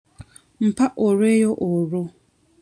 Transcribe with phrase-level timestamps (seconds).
[0.65, 2.01] Mpa olweyo olwo.